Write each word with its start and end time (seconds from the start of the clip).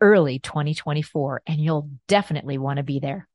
early 0.00 0.38
2024, 0.38 1.42
and 1.46 1.60
you'll 1.60 1.90
definitely 2.06 2.58
want 2.58 2.78
to 2.78 2.82
be 2.82 3.00
there. 3.00 3.28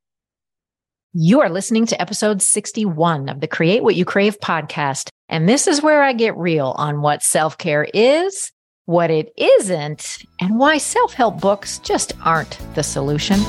You 1.14 1.42
are 1.42 1.50
listening 1.50 1.86
to 1.88 2.02
episode 2.02 2.42
61 2.42 3.30
of 3.30 3.40
the 3.40 3.48
Create 3.48 3.84
What 3.84 3.96
You 3.96 4.04
Crave 4.04 4.40
podcast. 4.40 5.10
And 5.30 5.48
this 5.48 5.68
is 5.68 5.84
where 5.84 6.02
I 6.02 6.14
get 6.14 6.36
real 6.36 6.74
on 6.78 7.02
what 7.02 7.22
self 7.22 7.58
care 7.58 7.88
is, 7.94 8.52
what 8.86 9.12
it 9.12 9.32
isn't, 9.38 10.24
and 10.42 10.58
why 10.58 10.80
self 10.80 11.14
help 11.14 11.40
books 11.40 11.80
just 11.80 12.14
aren't 12.26 12.58
the 12.74 12.84
solution. 12.84 13.40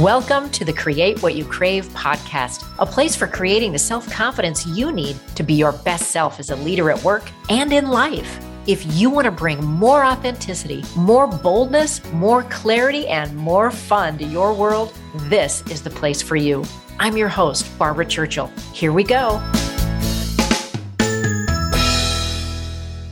Welcome 0.00 0.50
to 0.50 0.64
the 0.64 0.72
Create 0.72 1.22
What 1.22 1.34
You 1.34 1.44
Crave 1.44 1.86
podcast, 1.88 2.64
a 2.78 2.86
place 2.86 3.16
for 3.16 3.26
creating 3.26 3.72
the 3.72 3.78
self 3.78 4.08
confidence 4.12 4.66
you 4.66 4.92
need 4.92 5.16
to 5.34 5.42
be 5.42 5.54
your 5.54 5.72
best 5.72 6.10
self 6.10 6.38
as 6.38 6.50
a 6.50 6.56
leader 6.56 6.90
at 6.90 7.02
work 7.02 7.30
and 7.48 7.72
in 7.72 7.88
life. 7.88 8.38
If 8.66 8.96
you 8.96 9.10
want 9.10 9.26
to 9.26 9.30
bring 9.30 9.62
more 9.62 10.06
authenticity, 10.06 10.82
more 10.96 11.26
boldness, 11.26 12.02
more 12.14 12.44
clarity, 12.44 13.06
and 13.08 13.36
more 13.36 13.70
fun 13.70 14.16
to 14.16 14.24
your 14.24 14.54
world, 14.54 14.90
this 15.28 15.60
is 15.70 15.82
the 15.82 15.90
place 15.90 16.22
for 16.22 16.34
you. 16.34 16.64
I'm 16.98 17.18
your 17.18 17.28
host, 17.28 17.78
Barbara 17.78 18.06
Churchill. 18.06 18.46
Here 18.72 18.90
we 18.90 19.04
go. 19.04 19.36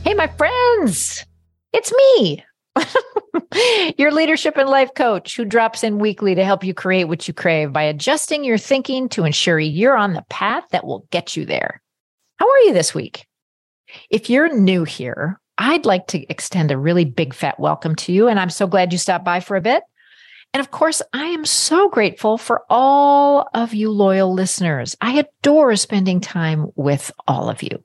Hey, 0.03 0.15
my 0.15 0.25
friends, 0.39 1.23
it's 1.71 1.93
me. 1.93 2.43
your 3.99 4.11
leadership 4.11 4.57
and 4.57 4.67
life 4.67 4.95
coach 4.95 5.37
who 5.37 5.45
drops 5.45 5.83
in 5.83 5.99
weekly 5.99 6.33
to 6.33 6.43
help 6.43 6.63
you 6.63 6.73
create 6.73 7.03
what 7.03 7.27
you 7.27 7.33
crave 7.35 7.71
by 7.71 7.83
adjusting 7.83 8.43
your 8.43 8.57
thinking 8.57 9.07
to 9.09 9.23
ensure 9.23 9.59
you're 9.59 9.95
on 9.95 10.13
the 10.13 10.25
path 10.31 10.63
that 10.71 10.83
will 10.83 11.05
get 11.11 11.37
you 11.37 11.45
there. 11.45 11.83
How 12.37 12.49
are 12.49 12.59
you 12.61 12.73
this 12.73 12.95
week? 12.95 13.27
If 14.09 14.31
you're 14.31 14.51
new 14.51 14.83
here, 14.83 15.39
I'd 15.63 15.85
like 15.85 16.07
to 16.07 16.29
extend 16.29 16.71
a 16.71 16.77
really 16.77 17.05
big 17.05 17.33
fat 17.33 17.57
welcome 17.57 17.95
to 17.95 18.11
you. 18.11 18.27
And 18.27 18.37
I'm 18.37 18.49
so 18.49 18.67
glad 18.67 18.91
you 18.91 18.97
stopped 18.99 19.23
by 19.23 19.39
for 19.39 19.55
a 19.55 19.61
bit. 19.61 19.81
And 20.53 20.59
of 20.59 20.71
course, 20.71 21.01
I 21.13 21.27
am 21.27 21.45
so 21.45 21.87
grateful 21.87 22.37
for 22.37 22.63
all 22.69 23.47
of 23.53 23.73
you 23.73 23.89
loyal 23.89 24.33
listeners. 24.33 24.97
I 24.99 25.19
adore 25.19 25.73
spending 25.77 26.19
time 26.19 26.67
with 26.75 27.11
all 27.29 27.49
of 27.49 27.63
you. 27.63 27.81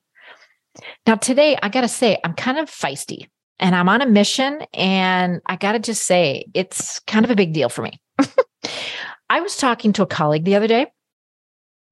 Now, 1.06 1.14
today, 1.14 1.56
I 1.62 1.68
got 1.68 1.82
to 1.82 1.88
say, 1.88 2.18
I'm 2.24 2.34
kind 2.34 2.58
of 2.58 2.68
feisty 2.68 3.28
and 3.60 3.76
I'm 3.76 3.88
on 3.88 4.02
a 4.02 4.06
mission. 4.06 4.60
And 4.74 5.40
I 5.46 5.54
got 5.54 5.72
to 5.72 5.78
just 5.78 6.04
say, 6.04 6.46
it's 6.54 6.98
kind 7.06 7.24
of 7.24 7.30
a 7.30 7.36
big 7.36 7.52
deal 7.52 7.68
for 7.68 7.82
me. 7.82 8.00
I 9.30 9.40
was 9.40 9.56
talking 9.56 9.92
to 9.92 10.02
a 10.02 10.06
colleague 10.06 10.44
the 10.44 10.56
other 10.56 10.66
day, 10.66 10.88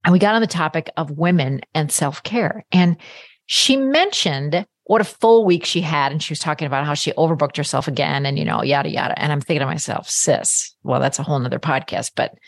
and 0.03 0.13
we 0.13 0.19
got 0.19 0.35
on 0.35 0.41
the 0.41 0.49
topic 0.49 0.91
of 0.97 1.13
women 1.13 1.61
and 1.75 1.93
self 1.93 2.25
care. 2.25 2.65
And 2.73 2.97
she 3.47 3.77
mentioned 3.77 4.67
what 4.87 5.01
a 5.01 5.05
full 5.05 5.45
week 5.45 5.65
she 5.65 5.81
had. 5.81 6.13
And 6.13 6.23
she 6.23 6.33
was 6.33 6.39
talking 6.39 6.67
about 6.67 6.87
how 6.87 6.95
she 6.95 7.13
overbooked 7.13 7.57
herself 7.57 7.89
again 7.89 8.25
and, 8.25 8.39
you 8.39 8.45
know, 8.45 8.63
yada, 8.63 8.89
yada. 8.89 9.19
And 9.21 9.33
I'm 9.33 9.41
thinking 9.41 9.61
to 9.61 9.67
myself, 9.67 10.09
sis, 10.09 10.75
well, 10.85 11.01
that's 11.01 11.19
a 11.19 11.25
whole 11.25 11.39
nother 11.39 11.59
podcast, 11.59 12.13
but, 12.15 12.39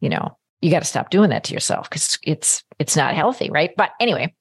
you 0.00 0.08
know, 0.08 0.36
you 0.60 0.70
got 0.70 0.80
to 0.80 0.84
stop 0.86 1.10
doing 1.10 1.30
that 1.30 1.44
to 1.44 1.54
yourself 1.54 1.88
because 1.88 2.18
it's, 2.24 2.64
it's 2.80 2.96
not 2.96 3.14
healthy. 3.14 3.50
Right. 3.50 3.70
But 3.76 3.90
anyway, 4.00 4.34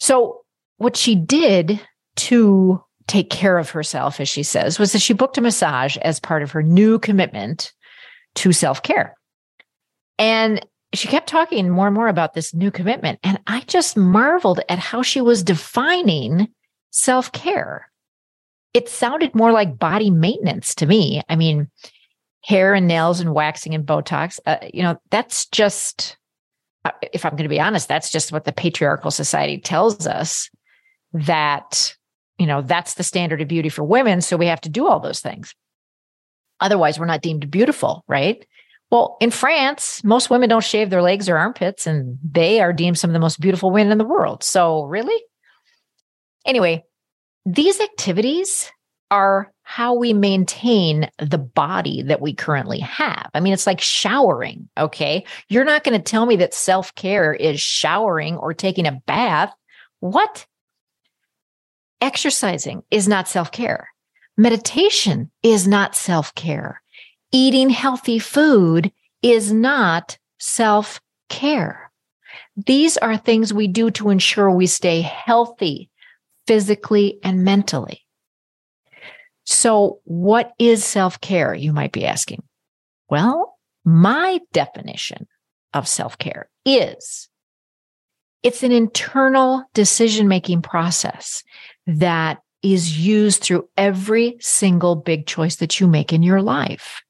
so 0.00 0.40
what 0.78 0.96
she 0.96 1.14
did 1.14 1.80
to 2.16 2.82
take 3.06 3.28
care 3.28 3.58
of 3.58 3.70
herself, 3.70 4.18
as 4.18 4.28
she 4.28 4.42
says, 4.42 4.78
was 4.78 4.92
that 4.92 5.00
she 5.00 5.12
booked 5.12 5.36
a 5.36 5.42
massage 5.42 5.98
as 5.98 6.18
part 6.18 6.42
of 6.42 6.50
her 6.52 6.62
new 6.62 6.98
commitment 6.98 7.74
to 8.36 8.52
self 8.52 8.82
care. 8.82 9.14
And 10.18 10.64
she 10.94 11.08
kept 11.08 11.28
talking 11.28 11.68
more 11.68 11.86
and 11.86 11.94
more 11.94 12.08
about 12.08 12.34
this 12.34 12.54
new 12.54 12.70
commitment. 12.70 13.18
And 13.22 13.38
I 13.46 13.60
just 13.60 13.96
marveled 13.96 14.60
at 14.68 14.78
how 14.78 15.02
she 15.02 15.20
was 15.20 15.42
defining 15.42 16.48
self 16.90 17.32
care. 17.32 17.90
It 18.72 18.88
sounded 18.88 19.34
more 19.34 19.52
like 19.52 19.78
body 19.78 20.10
maintenance 20.10 20.74
to 20.76 20.86
me. 20.86 21.22
I 21.28 21.36
mean, 21.36 21.70
hair 22.44 22.74
and 22.74 22.86
nails 22.86 23.20
and 23.20 23.34
waxing 23.34 23.74
and 23.74 23.86
Botox, 23.86 24.38
uh, 24.46 24.58
you 24.72 24.82
know, 24.82 25.00
that's 25.10 25.46
just, 25.46 26.16
uh, 26.84 26.92
if 27.12 27.24
I'm 27.24 27.32
going 27.32 27.44
to 27.44 27.48
be 27.48 27.60
honest, 27.60 27.88
that's 27.88 28.10
just 28.10 28.32
what 28.32 28.44
the 28.44 28.52
patriarchal 28.52 29.10
society 29.10 29.58
tells 29.58 30.06
us 30.06 30.48
that, 31.12 31.96
you 32.38 32.46
know, 32.46 32.62
that's 32.62 32.94
the 32.94 33.02
standard 33.02 33.40
of 33.40 33.48
beauty 33.48 33.68
for 33.68 33.82
women. 33.82 34.20
So 34.20 34.36
we 34.36 34.46
have 34.46 34.60
to 34.62 34.68
do 34.68 34.86
all 34.86 35.00
those 35.00 35.20
things. 35.20 35.54
Otherwise, 36.60 36.98
we're 36.98 37.06
not 37.06 37.22
deemed 37.22 37.50
beautiful, 37.50 38.04
right? 38.06 38.46
Well, 38.90 39.16
in 39.20 39.30
France, 39.30 40.02
most 40.04 40.30
women 40.30 40.48
don't 40.48 40.62
shave 40.62 40.90
their 40.90 41.02
legs 41.02 41.28
or 41.28 41.36
armpits, 41.36 41.86
and 41.86 42.18
they 42.22 42.60
are 42.60 42.72
deemed 42.72 42.98
some 42.98 43.10
of 43.10 43.14
the 43.14 43.20
most 43.20 43.40
beautiful 43.40 43.70
women 43.70 43.92
in 43.92 43.98
the 43.98 44.04
world. 44.04 44.44
So, 44.44 44.84
really? 44.84 45.20
Anyway, 46.44 46.84
these 47.44 47.80
activities 47.80 48.70
are 49.10 49.52
how 49.62 49.94
we 49.94 50.12
maintain 50.12 51.10
the 51.18 51.38
body 51.38 52.02
that 52.02 52.20
we 52.20 52.32
currently 52.32 52.78
have. 52.78 53.28
I 53.34 53.40
mean, 53.40 53.52
it's 53.52 53.66
like 53.66 53.80
showering, 53.80 54.68
okay? 54.78 55.24
You're 55.48 55.64
not 55.64 55.82
going 55.82 56.00
to 56.00 56.10
tell 56.10 56.26
me 56.26 56.36
that 56.36 56.54
self 56.54 56.94
care 56.94 57.32
is 57.32 57.60
showering 57.60 58.36
or 58.36 58.54
taking 58.54 58.86
a 58.86 59.00
bath. 59.06 59.52
What? 59.98 60.46
Exercising 62.00 62.82
is 62.92 63.08
not 63.08 63.28
self 63.28 63.50
care. 63.50 63.88
Meditation 64.36 65.30
is 65.42 65.66
not 65.66 65.96
self 65.96 66.32
care 66.36 66.80
eating 67.32 67.70
healthy 67.70 68.18
food 68.18 68.92
is 69.22 69.52
not 69.52 70.18
self 70.38 71.00
care. 71.28 71.90
These 72.56 72.96
are 72.98 73.16
things 73.16 73.52
we 73.52 73.68
do 73.68 73.90
to 73.92 74.10
ensure 74.10 74.50
we 74.50 74.66
stay 74.66 75.00
healthy 75.00 75.90
physically 76.46 77.18
and 77.22 77.44
mentally. 77.44 78.02
So, 79.44 80.00
what 80.04 80.52
is 80.58 80.84
self 80.84 81.20
care? 81.20 81.54
You 81.54 81.72
might 81.72 81.92
be 81.92 82.06
asking. 82.06 82.42
Well, 83.08 83.54
my 83.84 84.40
definition 84.52 85.26
of 85.72 85.86
self 85.86 86.18
care 86.18 86.50
is 86.64 87.28
it's 88.42 88.62
an 88.62 88.72
internal 88.72 89.64
decision 89.74 90.28
making 90.28 90.62
process 90.62 91.42
that 91.86 92.38
is 92.62 92.98
used 92.98 93.42
through 93.42 93.68
every 93.76 94.36
single 94.40 94.96
big 94.96 95.26
choice 95.26 95.56
that 95.56 95.78
you 95.78 95.86
make 95.86 96.12
in 96.12 96.22
your 96.22 96.42
life. 96.42 97.02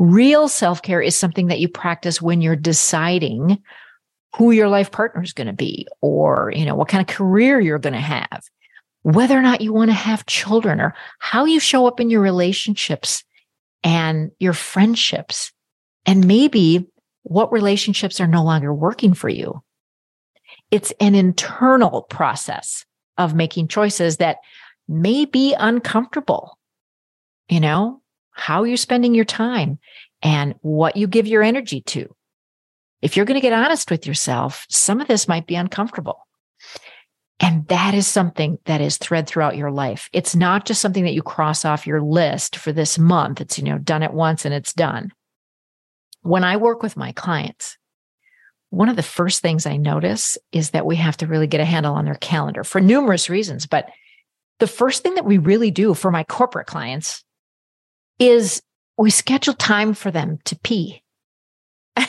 Real 0.00 0.48
self 0.48 0.80
care 0.80 1.02
is 1.02 1.14
something 1.14 1.48
that 1.48 1.60
you 1.60 1.68
practice 1.68 2.22
when 2.22 2.40
you're 2.40 2.56
deciding 2.56 3.62
who 4.34 4.50
your 4.50 4.68
life 4.68 4.90
partner 4.90 5.22
is 5.22 5.34
going 5.34 5.46
to 5.46 5.52
be 5.52 5.86
or, 6.00 6.50
you 6.56 6.64
know, 6.64 6.74
what 6.74 6.88
kind 6.88 7.02
of 7.02 7.14
career 7.14 7.60
you're 7.60 7.78
going 7.78 7.92
to 7.92 8.00
have, 8.00 8.42
whether 9.02 9.36
or 9.36 9.42
not 9.42 9.60
you 9.60 9.74
want 9.74 9.90
to 9.90 9.94
have 9.94 10.24
children 10.24 10.80
or 10.80 10.94
how 11.18 11.44
you 11.44 11.60
show 11.60 11.86
up 11.86 12.00
in 12.00 12.08
your 12.08 12.22
relationships 12.22 13.24
and 13.84 14.30
your 14.38 14.54
friendships. 14.54 15.52
And 16.06 16.26
maybe 16.26 16.86
what 17.24 17.52
relationships 17.52 18.22
are 18.22 18.26
no 18.26 18.42
longer 18.42 18.72
working 18.72 19.12
for 19.12 19.28
you. 19.28 19.62
It's 20.70 20.94
an 20.98 21.14
internal 21.14 22.04
process 22.04 22.86
of 23.18 23.34
making 23.34 23.68
choices 23.68 24.16
that 24.16 24.38
may 24.88 25.26
be 25.26 25.52
uncomfortable. 25.52 26.56
You 27.50 27.60
know, 27.60 27.99
how 28.32 28.64
you're 28.64 28.76
spending 28.76 29.14
your 29.14 29.24
time 29.24 29.78
and 30.22 30.54
what 30.60 30.96
you 30.96 31.06
give 31.06 31.26
your 31.26 31.42
energy 31.42 31.80
to. 31.82 32.14
If 33.02 33.16
you're 33.16 33.26
going 33.26 33.40
to 33.40 33.46
get 33.46 33.52
honest 33.52 33.90
with 33.90 34.06
yourself, 34.06 34.66
some 34.68 35.00
of 35.00 35.08
this 35.08 35.28
might 35.28 35.46
be 35.46 35.54
uncomfortable. 35.54 36.26
And 37.40 37.66
that 37.68 37.94
is 37.94 38.06
something 38.06 38.58
that 38.66 38.82
is 38.82 38.98
thread 38.98 39.26
throughout 39.26 39.56
your 39.56 39.70
life. 39.70 40.10
It's 40.12 40.36
not 40.36 40.66
just 40.66 40.82
something 40.82 41.04
that 41.04 41.14
you 41.14 41.22
cross 41.22 41.64
off 41.64 41.86
your 41.86 42.02
list 42.02 42.56
for 42.56 42.70
this 42.70 42.98
month. 42.98 43.40
It's, 43.40 43.56
you 43.56 43.64
know, 43.64 43.78
done 43.78 44.02
it 44.02 44.12
once 44.12 44.44
and 44.44 44.52
it's 44.52 44.74
done. 44.74 45.10
When 46.20 46.44
I 46.44 46.58
work 46.58 46.82
with 46.82 46.98
my 46.98 47.12
clients, 47.12 47.78
one 48.68 48.90
of 48.90 48.96
the 48.96 49.02
first 49.02 49.40
things 49.40 49.64
I 49.64 49.78
notice 49.78 50.36
is 50.52 50.70
that 50.70 50.84
we 50.84 50.96
have 50.96 51.16
to 51.18 51.26
really 51.26 51.46
get 51.46 51.60
a 51.60 51.64
handle 51.64 51.94
on 51.94 52.04
their 52.04 52.14
calendar 52.14 52.62
for 52.62 52.80
numerous 52.80 53.30
reasons. 53.30 53.66
But 53.66 53.88
the 54.58 54.66
first 54.66 55.02
thing 55.02 55.14
that 55.14 55.24
we 55.24 55.38
really 55.38 55.70
do 55.70 55.94
for 55.94 56.10
my 56.10 56.24
corporate 56.24 56.66
clients 56.66 57.24
is 58.20 58.62
we 58.96 59.10
schedule 59.10 59.54
time 59.54 59.94
for 59.94 60.12
them 60.12 60.38
to 60.44 60.56
pee. 60.60 61.02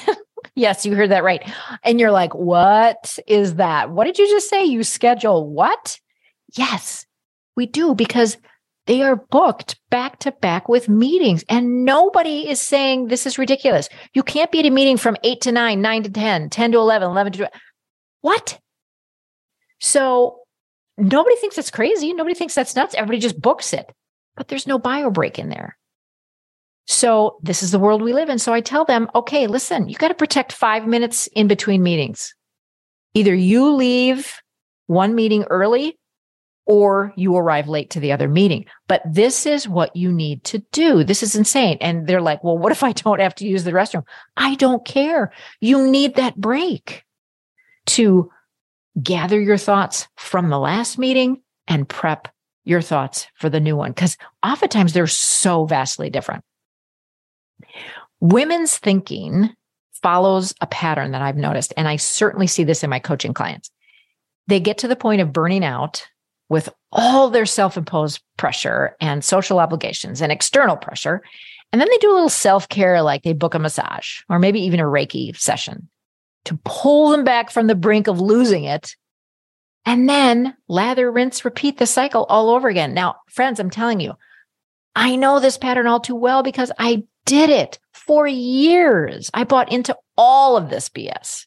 yes, 0.56 0.86
you 0.86 0.94
heard 0.96 1.10
that 1.12 1.24
right. 1.24 1.42
And 1.84 2.00
you're 2.00 2.12
like, 2.12 2.36
what 2.36 3.18
is 3.28 3.56
that? 3.56 3.90
What 3.90 4.04
did 4.06 4.20
you 4.20 4.30
just 4.30 4.50
say? 4.50 4.64
You 4.66 4.84
schedule 4.84 5.50
what? 5.50 5.98
Yes, 6.56 7.06
we 7.56 7.66
do 7.66 7.96
because 7.96 8.38
They 8.88 9.04
are 9.04 9.16
booked 9.16 9.80
back 9.92 10.20
to 10.20 10.32
back 10.32 10.68
with 10.68 10.90
meetings, 10.90 11.46
and 11.48 11.86
nobody 11.86 12.50
is 12.50 12.60
saying 12.60 13.08
this 13.08 13.26
is 13.26 13.38
ridiculous. 13.38 13.88
You 14.14 14.24
can't 14.24 14.52
be 14.52 14.60
at 14.60 14.66
a 14.66 14.72
meeting 14.72 14.98
from 14.98 15.18
eight 15.24 15.42
to 15.42 15.52
nine, 15.52 15.82
nine 15.82 16.04
to 16.04 16.10
10, 16.10 16.50
10 16.50 16.72
to 16.72 16.78
11, 16.80 17.10
11 17.10 17.34
to 17.34 17.38
12. 17.40 17.52
What? 18.22 18.60
So 19.80 20.40
nobody 20.98 21.36
thinks 21.38 21.56
that's 21.56 21.72
crazy. 21.72 22.12
Nobody 22.14 22.36
thinks 22.36 22.56
that's 22.56 22.76
nuts. 22.76 22.96
Everybody 22.96 23.20
just 23.20 23.40
books 23.40 23.72
it, 23.72 23.92
but 24.36 24.48
there's 24.48 24.68
no 24.68 24.80
bio 24.80 25.12
break 25.12 25.38
in 25.38 25.50
there. 25.50 25.78
So 26.92 27.38
this 27.42 27.64
is 27.64 27.72
the 27.72 27.80
world 27.80 28.02
we 28.02 28.12
live 28.12 28.30
in. 28.30 28.38
So 28.38 28.54
I 28.54 28.60
tell 28.60 28.84
them, 28.84 29.10
okay, 29.16 29.48
listen, 29.48 29.88
you 29.88 29.96
got 29.96 30.10
to 30.10 30.14
protect 30.14 30.52
five 30.52 30.86
minutes 30.86 31.28
in 31.28 31.48
between 31.48 31.82
meetings. 31.82 32.36
Either 33.14 33.34
you 33.34 33.72
leave 33.74 34.42
one 34.88 35.16
meeting 35.16 35.44
early 35.50 35.98
or 36.66 37.14
you 37.16 37.36
arrive 37.36 37.70
late 37.70 37.90
to 37.92 38.00
the 38.02 38.12
other 38.12 38.28
meeting. 38.28 38.66
But 38.88 39.02
this 39.10 39.46
is 39.46 39.68
what 39.68 39.96
you 39.96 40.12
need 40.12 40.44
to 40.46 40.60
do. 40.74 41.04
This 41.04 41.24
is 41.24 41.34
insane. 41.34 41.78
And 41.80 42.08
they're 42.08 42.22
like, 42.22 42.44
well, 42.44 42.58
what 42.58 42.74
if 42.74 42.84
I 42.84 42.92
don't 42.92 43.22
have 43.22 43.36
to 43.36 43.48
use 43.48 43.64
the 43.64 43.72
restroom? 43.72 44.04
I 44.36 44.56
don't 44.56 44.86
care. 44.86 45.32
You 45.62 45.90
need 45.90 46.16
that 46.16 46.36
break 46.36 47.06
to 47.88 48.30
gather 49.02 49.40
your 49.40 49.58
thoughts 49.58 50.08
from 50.18 50.50
the 50.50 50.60
last 50.60 50.98
meeting 50.98 51.42
and 51.68 51.88
prep 51.88 52.28
your 52.66 52.82
thoughts 52.82 53.28
for 53.36 53.50
the 53.50 53.62
new 53.62 53.78
one. 53.78 53.92
Because 53.92 54.18
oftentimes 54.46 54.92
they're 54.94 55.08
so 55.08 55.66
vastly 55.66 56.10
different. 56.10 56.44
Women's 58.20 58.78
thinking 58.78 59.50
follows 60.02 60.54
a 60.62 60.68
pattern 60.68 61.12
that 61.12 61.22
I've 61.22 61.38
noticed. 61.38 61.74
And 61.78 61.88
I 61.88 61.96
certainly 61.96 62.48
see 62.48 62.64
this 62.64 62.84
in 62.84 62.90
my 62.90 63.00
coaching 63.00 63.34
clients. 63.34 63.70
They 64.48 64.60
get 64.60 64.80
to 64.80 64.88
the 64.88 64.96
point 64.96 65.22
of 65.22 65.34
burning 65.34 65.64
out 65.64 66.08
with 66.50 66.70
all 66.92 67.30
their 67.30 67.46
self 67.46 67.78
imposed 67.78 68.22
pressure 68.38 68.96
and 69.00 69.24
social 69.24 69.60
obligations 69.60 70.22
and 70.22 70.32
external 70.32 70.76
pressure. 70.76 71.22
And 71.72 71.80
then 71.80 71.88
they 71.90 71.98
do 71.98 72.12
a 72.12 72.14
little 72.14 72.30
self 72.30 72.68
care, 72.68 73.02
like 73.02 73.24
they 73.24 73.34
book 73.34 73.54
a 73.54 73.60
massage 73.60 74.22
or 74.30 74.40
maybe 74.40 74.60
even 74.62 74.80
a 74.80 74.86
Reiki 74.86 75.36
session 75.38 75.90
to 76.46 76.60
pull 76.66 77.10
them 77.10 77.24
back 77.24 77.52
from 77.52 77.68
the 77.68 77.76
brink 77.76 78.08
of 78.08 78.20
losing 78.20 78.66
it. 78.66 78.96
And 79.86 80.10
then 80.10 80.56
lather, 80.68 81.12
rinse, 81.12 81.46
repeat 81.46 81.78
the 81.78 81.88
cycle 81.88 82.26
all 82.26 82.50
over 82.50 82.68
again. 82.68 82.94
Now, 82.94 83.16
friends, 83.28 83.60
I'm 83.60 83.70
telling 83.70 84.00
you, 84.00 84.14
I 84.96 85.16
know 85.16 85.40
this 85.40 85.58
pattern 85.58 85.88
all 85.88 86.00
too 86.00 86.16
well 86.16 86.44
because 86.44 86.72
I 86.78 87.04
did 87.26 87.50
it 87.50 87.80
for 87.94 88.28
years. 88.28 89.30
I 89.34 89.44
bought 89.44 89.72
into 89.72 89.96
all 90.18 90.58
of 90.58 90.70
this 90.70 90.90
BS. 90.90 91.46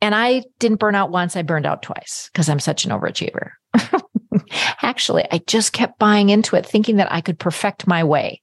And 0.00 0.14
I 0.14 0.44
didn't 0.58 0.78
burn 0.78 0.94
out 0.94 1.10
once, 1.10 1.36
I 1.36 1.42
burned 1.42 1.66
out 1.66 1.82
twice 1.82 2.30
because 2.32 2.48
I'm 2.48 2.60
such 2.60 2.84
an 2.84 2.92
overachiever. 2.92 3.50
Actually, 4.82 5.26
I 5.30 5.38
just 5.46 5.72
kept 5.72 5.98
buying 5.98 6.30
into 6.30 6.54
it, 6.54 6.64
thinking 6.64 6.96
that 6.96 7.12
I 7.12 7.20
could 7.20 7.38
perfect 7.38 7.86
my 7.86 8.04
way 8.04 8.40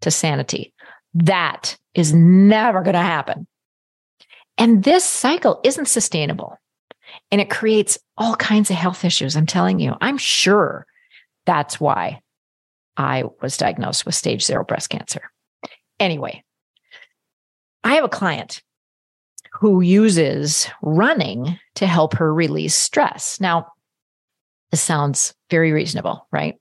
to 0.00 0.10
sanity. 0.10 0.74
That 1.14 1.76
is 1.94 2.12
never 2.12 2.82
going 2.82 2.94
to 2.94 3.00
happen. 3.00 3.46
And 4.58 4.82
this 4.82 5.04
cycle 5.04 5.60
isn't 5.64 5.86
sustainable 5.86 6.58
and 7.30 7.40
it 7.40 7.50
creates 7.50 7.98
all 8.16 8.36
kinds 8.36 8.70
of 8.70 8.76
health 8.76 9.04
issues. 9.04 9.36
I'm 9.36 9.46
telling 9.46 9.78
you, 9.78 9.94
I'm 10.00 10.18
sure 10.18 10.86
that's 11.44 11.78
why 11.78 12.20
I 12.96 13.24
was 13.42 13.56
diagnosed 13.56 14.06
with 14.06 14.14
stage 14.14 14.44
zero 14.44 14.64
breast 14.64 14.90
cancer. 14.90 15.30
Anyway, 15.98 16.44
I 17.84 17.94
have 17.94 18.04
a 18.04 18.08
client 18.08 18.62
who 19.52 19.80
uses 19.80 20.68
running 20.82 21.58
to 21.76 21.86
help 21.86 22.14
her 22.14 22.32
release 22.32 22.74
stress. 22.74 23.40
Now, 23.40 23.68
this 24.70 24.82
sounds 24.82 25.34
very 25.50 25.72
reasonable, 25.72 26.26
right? 26.30 26.56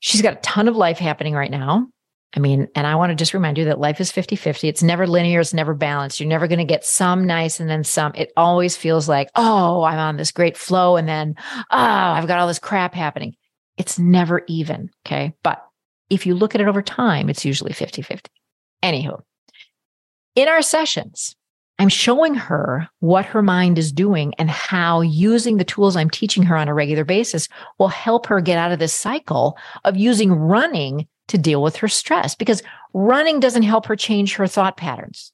She's 0.00 0.22
got 0.22 0.34
a 0.34 0.40
ton 0.40 0.68
of 0.68 0.76
life 0.76 0.98
happening 0.98 1.34
right 1.34 1.50
now. 1.50 1.88
I 2.36 2.40
mean, 2.40 2.68
and 2.74 2.86
I 2.86 2.96
want 2.96 3.10
to 3.10 3.16
just 3.16 3.32
remind 3.32 3.58
you 3.58 3.66
that 3.66 3.78
life 3.78 4.00
is 4.00 4.10
50 4.10 4.36
50. 4.36 4.68
It's 4.68 4.82
never 4.82 5.06
linear, 5.06 5.40
it's 5.40 5.54
never 5.54 5.72
balanced. 5.72 6.20
You're 6.20 6.28
never 6.28 6.48
going 6.48 6.58
to 6.58 6.64
get 6.64 6.84
some 6.84 7.26
nice 7.26 7.60
and 7.60 7.70
then 7.70 7.84
some. 7.84 8.12
It 8.14 8.32
always 8.36 8.76
feels 8.76 9.08
like, 9.08 9.30
oh, 9.36 9.82
I'm 9.84 9.98
on 9.98 10.16
this 10.16 10.32
great 10.32 10.56
flow. 10.56 10.96
And 10.96 11.08
then, 11.08 11.36
oh, 11.38 11.64
I've 11.70 12.26
got 12.26 12.38
all 12.38 12.48
this 12.48 12.58
crap 12.58 12.92
happening. 12.92 13.34
It's 13.76 13.98
never 13.98 14.42
even. 14.48 14.90
Okay. 15.06 15.34
But 15.42 15.63
if 16.10 16.26
you 16.26 16.34
look 16.34 16.54
at 16.54 16.60
it 16.60 16.68
over 16.68 16.82
time, 16.82 17.28
it's 17.28 17.44
usually 17.44 17.72
50 17.72 18.02
50. 18.02 18.30
Anywho, 18.82 19.22
in 20.34 20.48
our 20.48 20.62
sessions, 20.62 21.34
I'm 21.78 21.88
showing 21.88 22.34
her 22.34 22.88
what 23.00 23.26
her 23.26 23.42
mind 23.42 23.78
is 23.78 23.92
doing 23.92 24.32
and 24.38 24.48
how 24.48 25.00
using 25.00 25.56
the 25.56 25.64
tools 25.64 25.96
I'm 25.96 26.10
teaching 26.10 26.44
her 26.44 26.56
on 26.56 26.68
a 26.68 26.74
regular 26.74 27.04
basis 27.04 27.48
will 27.78 27.88
help 27.88 28.26
her 28.26 28.40
get 28.40 28.58
out 28.58 28.70
of 28.70 28.78
this 28.78 28.94
cycle 28.94 29.58
of 29.84 29.96
using 29.96 30.32
running 30.32 31.08
to 31.28 31.38
deal 31.38 31.62
with 31.62 31.76
her 31.76 31.88
stress 31.88 32.34
because 32.34 32.62
running 32.92 33.40
doesn't 33.40 33.62
help 33.62 33.86
her 33.86 33.96
change 33.96 34.34
her 34.34 34.46
thought 34.46 34.76
patterns 34.76 35.32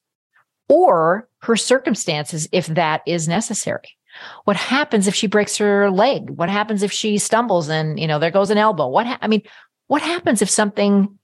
or 0.67 1.27
her 1.41 1.55
circumstances 1.55 2.47
if 2.51 2.67
that 2.67 3.01
is 3.05 3.27
necessary. 3.27 3.97
What 4.45 4.55
happens 4.55 5.07
if 5.07 5.15
she 5.15 5.27
breaks 5.27 5.57
her 5.57 5.89
leg? 5.91 6.29
What 6.31 6.49
happens 6.49 6.83
if 6.83 6.91
she 6.91 7.17
stumbles 7.17 7.69
and, 7.69 7.99
you 7.99 8.07
know, 8.07 8.19
there 8.19 8.31
goes 8.31 8.49
an 8.49 8.57
elbow? 8.57 8.87
What 8.87 9.05
ha- 9.05 9.19
I 9.21 9.27
mean, 9.27 9.43
what 9.91 10.01
happens 10.01 10.41
if 10.41 10.49
something 10.49 11.19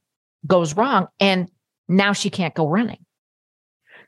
goes 0.46 0.76
wrong 0.76 1.08
and 1.20 1.50
now 1.88 2.14
she 2.14 2.30
can't 2.30 2.54
go 2.54 2.68
running? 2.68 3.00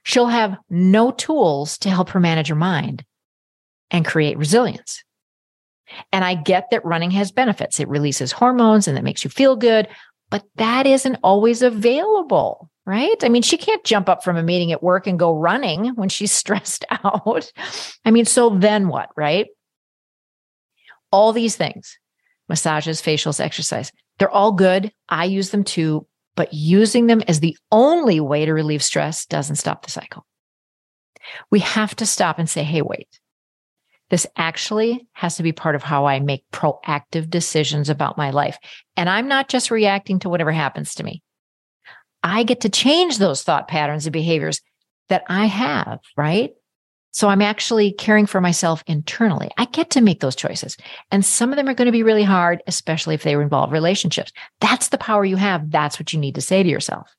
she'll 0.03 0.27
have 0.27 0.57
no 0.69 1.11
tools 1.11 1.77
to 1.79 1.89
help 1.89 2.09
her 2.09 2.19
manage 2.19 2.47
her 2.49 2.55
mind 2.55 3.03
and 3.91 4.05
create 4.05 4.37
resilience. 4.37 5.03
And 6.11 6.23
I 6.23 6.35
get 6.35 6.69
that 6.71 6.85
running 6.85 7.11
has 7.11 7.31
benefits. 7.31 7.79
It 7.79 7.87
releases 7.87 8.31
hormones 8.31 8.87
and 8.87 8.95
that 8.95 9.03
makes 9.03 9.23
you 9.23 9.29
feel 9.29 9.55
good, 9.55 9.87
but 10.29 10.43
that 10.55 10.85
isn't 10.85 11.17
always 11.23 11.61
available, 11.61 12.69
right? 12.85 13.23
I 13.23 13.29
mean, 13.29 13.41
she 13.41 13.57
can't 13.57 13.83
jump 13.83 14.07
up 14.07 14.23
from 14.23 14.37
a 14.37 14.43
meeting 14.43 14.71
at 14.71 14.83
work 14.83 15.07
and 15.07 15.17
go 15.17 15.33
running 15.33 15.89
when 15.95 16.09
she's 16.09 16.31
stressed 16.39 16.85
out. 16.89 17.51
I 18.05 18.11
mean, 18.11 18.25
so 18.25 18.49
then 18.49 18.87
what, 18.87 19.09
right? 19.15 19.47
All 21.11 21.33
these 21.33 21.55
things, 21.55 21.97
massages, 22.47 23.01
facials, 23.01 23.39
exercise, 23.39 23.91
they're 24.19 24.29
all 24.29 24.51
good. 24.51 24.91
I 25.07 25.25
use 25.25 25.49
them 25.49 25.63
too, 25.63 26.05
but 26.35 26.53
using 26.53 27.07
them 27.07 27.21
as 27.27 27.39
the 27.39 27.57
only 27.71 28.19
way 28.19 28.45
to 28.45 28.53
relieve 28.53 28.83
stress 28.83 29.25
doesn't 29.25 29.55
stop 29.55 29.83
the 29.83 29.91
cycle. 29.91 30.25
We 31.49 31.59
have 31.59 31.95
to 31.97 32.05
stop 32.05 32.37
and 32.37 32.49
say, 32.49 32.63
hey, 32.63 32.81
wait. 32.81 33.19
This 34.09 34.25
actually 34.35 35.07
has 35.13 35.35
to 35.37 35.43
be 35.43 35.51
part 35.51 35.75
of 35.75 35.83
how 35.83 36.05
I 36.05 36.19
make 36.19 36.43
proactive 36.51 37.29
decisions 37.29 37.89
about 37.89 38.17
my 38.17 38.31
life. 38.31 38.57
And 38.97 39.07
I'm 39.07 39.27
not 39.27 39.49
just 39.49 39.69
reacting 39.69 40.19
to 40.19 40.29
whatever 40.29 40.51
happens 40.51 40.95
to 40.95 41.03
me. 41.03 41.21
I 42.23 42.43
get 42.43 42.61
to 42.61 42.69
change 42.69 43.17
those 43.17 43.43
thought 43.43 43.67
patterns 43.67 44.05
and 44.05 44.13
behaviors 44.13 44.61
that 45.09 45.23
I 45.27 45.45
have, 45.45 45.99
right? 46.17 46.51
So 47.11 47.27
I'm 47.27 47.41
actually 47.41 47.91
caring 47.93 48.25
for 48.25 48.39
myself 48.39 48.83
internally. 48.85 49.49
I 49.57 49.65
get 49.65 49.89
to 49.91 50.01
make 50.01 50.19
those 50.19 50.35
choices. 50.35 50.77
And 51.11 51.25
some 51.25 51.51
of 51.51 51.55
them 51.55 51.67
are 51.67 51.73
going 51.73 51.87
to 51.87 51.91
be 51.91 52.03
really 52.03 52.23
hard, 52.23 52.61
especially 52.67 53.15
if 53.15 53.23
they 53.23 53.33
involve 53.33 53.71
relationships. 53.71 54.31
That's 54.59 54.89
the 54.89 54.97
power 54.97 55.25
you 55.25 55.35
have. 55.35 55.71
That's 55.71 55.99
what 55.99 56.13
you 56.13 56.19
need 56.19 56.35
to 56.35 56.41
say 56.41 56.61
to 56.61 56.69
yourself. 56.69 57.15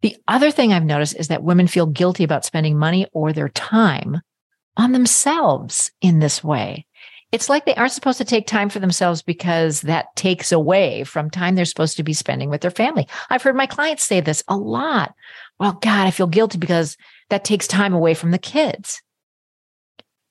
The 0.00 0.16
other 0.26 0.50
thing 0.50 0.72
I've 0.72 0.84
noticed 0.84 1.16
is 1.18 1.28
that 1.28 1.42
women 1.42 1.66
feel 1.66 1.86
guilty 1.86 2.24
about 2.24 2.44
spending 2.44 2.78
money 2.78 3.06
or 3.12 3.32
their 3.32 3.48
time 3.48 4.20
on 4.76 4.92
themselves 4.92 5.90
in 6.00 6.20
this 6.20 6.42
way. 6.42 6.86
It's 7.30 7.50
like 7.50 7.66
they 7.66 7.74
aren't 7.74 7.92
supposed 7.92 8.18
to 8.18 8.24
take 8.24 8.46
time 8.46 8.70
for 8.70 8.78
themselves 8.78 9.20
because 9.20 9.82
that 9.82 10.14
takes 10.16 10.50
away 10.50 11.04
from 11.04 11.28
time 11.28 11.56
they're 11.56 11.66
supposed 11.66 11.98
to 11.98 12.02
be 12.02 12.14
spending 12.14 12.48
with 12.48 12.62
their 12.62 12.70
family. 12.70 13.06
I've 13.28 13.42
heard 13.42 13.56
my 13.56 13.66
clients 13.66 14.04
say 14.04 14.20
this 14.20 14.42
a 14.48 14.56
lot. 14.56 15.14
Well, 15.60 15.72
God, 15.72 16.06
I 16.06 16.10
feel 16.10 16.26
guilty 16.26 16.56
because 16.56 16.96
that 17.30 17.44
takes 17.44 17.66
time 17.66 17.94
away 17.94 18.14
from 18.14 18.30
the 18.30 18.38
kids. 18.38 19.02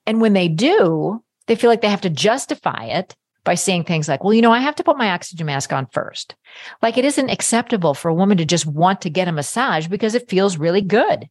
And 0.06 0.22
when 0.22 0.34
they 0.34 0.48
do, 0.48 1.24
they 1.48 1.56
feel 1.56 1.70
like 1.70 1.82
they 1.82 1.90
have 1.90 2.02
to 2.02 2.10
justify 2.10 2.86
it 2.86 3.16
by 3.44 3.56
saying 3.56 3.86
things 3.86 4.10
like, 4.10 4.24
well, 4.24 4.34
you 4.34 4.42
know, 4.42 4.52
I 4.52 4.60
have 4.60 4.76
to 4.76 4.84
put 4.84 4.98
my 4.98 5.12
oxygen 5.12 5.46
mask 5.46 5.72
on 5.72 5.88
first. 5.88 6.36
Like 6.82 6.98
it 6.98 7.06
isn't 7.06 7.30
acceptable 7.30 7.94
for 7.94 8.10
a 8.10 8.14
woman 8.14 8.38
to 8.38 8.46
just 8.46 8.66
want 8.66 9.02
to 9.02 9.10
get 9.10 9.28
a 9.28 9.32
massage 9.32 9.88
because 9.88 10.16
it 10.16 10.30
feels 10.30 10.58
really 10.58 10.82
good. 10.82 11.30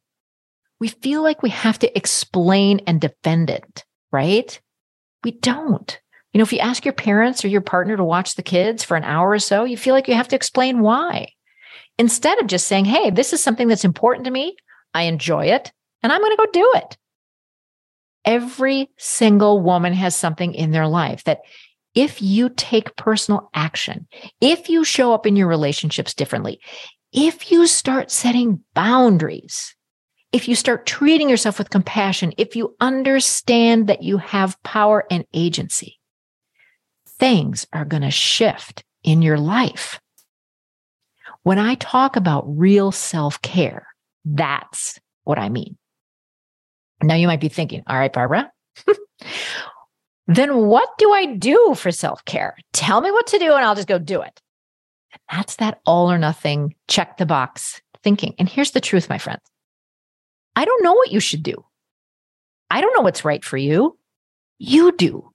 We 0.81 0.89
feel 0.89 1.23
like 1.23 1.43
we 1.43 1.51
have 1.51 1.79
to 1.81 1.97
explain 1.97 2.81
and 2.87 3.01
defend 3.01 3.51
it, 3.51 3.85
right? 4.13 4.59
We 5.25 5.33
don't. 5.33 6.01
You 6.33 6.39
know, 6.39 6.43
if 6.43 6.53
you 6.53 6.59
ask 6.59 6.85
your 6.85 6.95
parents 6.95 7.45
or 7.45 7.49
your 7.49 7.63
partner 7.63 7.97
to 7.97 8.05
watch 8.05 8.35
the 8.35 8.43
kids 8.43 8.85
for 8.85 8.97
an 8.97 9.05
hour 9.05 9.31
or 9.31 9.39
so, 9.39 9.65
you 9.65 9.77
feel 9.77 9.95
like 9.95 10.09
you 10.09 10.15
have 10.15 10.29
to 10.29 10.37
explain 10.37 10.81
why. 10.81 11.29
Instead 11.99 12.39
of 12.41 12.47
just 12.47 12.69
saying, 12.69 12.85
hey, 12.85 13.11
this 13.11 13.33
is 13.33 13.43
something 13.43 13.69
that's 13.69 13.85
important 13.85 14.27
to 14.27 14.31
me. 14.31 14.57
I 14.97 15.03
enjoy 15.03 15.47
it, 15.47 15.73
and 16.03 16.11
I'm 16.11 16.23
going 16.23 16.33
to 16.33 16.37
go 16.39 16.51
do 16.53 16.73
it. 16.77 16.97
Every 18.25 18.89
single 18.97 19.61
woman 19.61 19.93
has 19.93 20.17
something 20.17 20.55
in 20.55 20.71
their 20.71 20.89
life 20.89 21.25
that 21.25 21.41
if 21.95 22.23
you 22.23 22.49
take 22.49 22.97
personal 22.97 23.51
action, 23.53 24.07
if 24.41 24.71
you 24.71 24.85
show 24.85 25.13
up 25.13 25.27
in 25.27 25.37
your 25.37 25.49
relationships 25.49 26.15
differently, 26.15 26.61
if 27.13 27.51
you 27.51 27.67
start 27.67 28.11
setting 28.11 28.65
boundaries, 28.75 29.77
if 30.33 30.49
you 30.49 30.55
start 30.55 30.87
treating 30.87 31.29
yourself 31.29 31.59
with 31.59 31.69
compassion, 31.69 32.33
if 32.39 32.57
you 32.57 32.75
understand 32.81 33.89
that 33.89 34.03
you 34.03 34.17
have 34.17 34.63
power 34.63 35.05
and 35.11 35.27
agency, 35.35 35.99
things 37.19 37.67
are 37.71 37.85
going 37.85 38.03
to 38.03 38.11
shift 38.11 38.83
in 39.05 39.21
your 39.21 39.39
life. 39.39 40.01
When 41.43 41.59
I 41.59 41.75
talk 41.75 42.17
about 42.17 42.45
real 42.47 42.93
self 42.93 43.43
care, 43.43 43.87
that's 44.27 44.99
what 45.25 45.39
I 45.39 45.49
mean. 45.49 45.79
Now 47.03 47.15
you 47.15 47.27
might 47.27 47.41
be 47.41 47.49
thinking, 47.49 47.83
all 47.87 47.97
right, 47.97 48.13
Barbara, 48.13 48.51
then 50.27 50.67
what 50.67 50.89
do 50.99 51.13
I 51.13 51.35
do 51.37 51.75
for 51.77 51.93
self 51.93 52.25
care? 52.25 52.57
Tell 52.73 53.01
me 53.01 53.11
what 53.11 53.29
to 53.29 53.39
do 53.39 53.55
and 53.55 53.65
I'll 53.65 53.75
just 53.75 53.89
go 53.89 53.99
do 53.99 54.21
it. 54.23 54.41
And 55.13 55.23
that's 55.31 55.57
that 55.57 55.81
all 55.87 56.11
or 56.11 56.19
nothing, 56.19 56.75
check 56.89 57.17
the 57.17 57.27
box 57.27 57.81
thinking. 58.03 58.35
And 58.39 58.49
here's 58.49 58.73
the 58.73 58.81
truth, 58.81 59.09
my 59.09 59.19
friends 59.19 59.43
I 60.57 60.65
don't 60.65 60.83
know 60.83 60.95
what 60.95 61.13
you 61.13 61.21
should 61.21 61.43
do. 61.43 61.65
I 62.71 62.81
don't 62.81 62.95
know 62.95 63.03
what's 63.03 63.25
right 63.25 63.45
for 63.45 63.57
you. 63.57 63.97
You 64.59 64.93
do. 64.93 65.31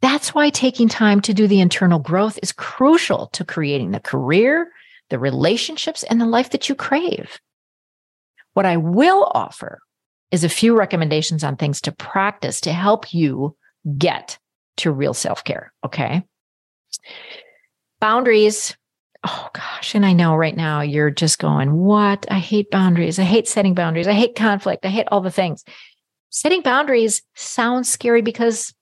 That's 0.00 0.34
why 0.34 0.50
taking 0.50 0.88
time 0.88 1.20
to 1.22 1.32
do 1.34 1.46
the 1.46 1.60
internal 1.60 1.98
growth 1.98 2.38
is 2.42 2.52
crucial 2.52 3.28
to 3.28 3.44
creating 3.44 3.92
the 3.92 4.00
career, 4.00 4.70
the 5.10 5.18
relationships, 5.18 6.02
and 6.02 6.20
the 6.20 6.26
life 6.26 6.50
that 6.50 6.68
you 6.68 6.74
crave. 6.74 7.38
What 8.54 8.66
I 8.66 8.76
will 8.76 9.30
offer 9.34 9.80
is 10.30 10.42
a 10.44 10.48
few 10.48 10.76
recommendations 10.76 11.44
on 11.44 11.56
things 11.56 11.80
to 11.82 11.92
practice 11.92 12.60
to 12.62 12.72
help 12.72 13.12
you 13.12 13.56
get 13.98 14.38
to 14.78 14.90
real 14.90 15.14
self 15.14 15.44
care. 15.44 15.72
Okay. 15.84 16.24
Boundaries. 18.00 18.76
Oh 19.26 19.48
gosh. 19.52 19.94
And 19.94 20.04
I 20.04 20.12
know 20.12 20.34
right 20.36 20.56
now 20.56 20.80
you're 20.80 21.10
just 21.10 21.38
going, 21.38 21.72
what? 21.72 22.26
I 22.30 22.38
hate 22.38 22.70
boundaries. 22.70 23.18
I 23.18 23.22
hate 23.22 23.48
setting 23.48 23.74
boundaries. 23.74 24.08
I 24.08 24.12
hate 24.12 24.36
conflict. 24.36 24.84
I 24.84 24.88
hate 24.88 25.06
all 25.10 25.20
the 25.20 25.30
things. 25.30 25.64
Setting 26.30 26.62
boundaries 26.62 27.22
sounds 27.34 27.88
scary 27.88 28.20
because 28.20 28.74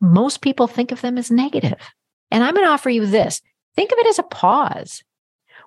most 0.00 0.40
people 0.40 0.66
think 0.66 0.92
of 0.92 1.00
them 1.00 1.18
as 1.18 1.30
negative. 1.30 1.78
And 2.30 2.42
I'm 2.42 2.54
going 2.54 2.66
to 2.66 2.72
offer 2.72 2.90
you 2.90 3.06
this 3.06 3.40
think 3.74 3.92
of 3.92 3.98
it 3.98 4.06
as 4.06 4.18
a 4.18 4.24
pause. 4.24 5.02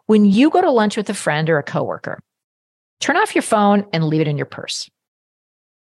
When 0.05 0.25
you 0.25 0.49
go 0.49 0.61
to 0.61 0.71
lunch 0.71 0.97
with 0.97 1.09
a 1.09 1.15
friend 1.15 1.49
or 1.49 1.57
a 1.57 1.63
coworker, 1.63 2.21
turn 2.99 3.17
off 3.17 3.35
your 3.35 3.41
phone 3.41 3.85
and 3.93 4.03
leave 4.03 4.21
it 4.21 4.27
in 4.27 4.37
your 4.37 4.45
purse. 4.45 4.89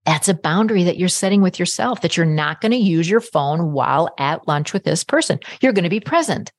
That's 0.05 0.29
a 0.29 0.33
boundary 0.33 0.83
that 0.85 0.97
you're 0.97 1.09
setting 1.09 1.41
with 1.41 1.59
yourself 1.59 2.01
that 2.01 2.17
you're 2.17 2.25
not 2.25 2.59
going 2.59 2.71
to 2.71 2.77
use 2.77 3.09
your 3.09 3.21
phone 3.21 3.71
while 3.71 4.13
at 4.17 4.47
lunch 4.47 4.73
with 4.73 4.83
this 4.83 5.03
person. 5.03 5.39
You're 5.61 5.73
going 5.73 5.83
to 5.83 5.89
be 5.89 5.99
present. 5.99 6.51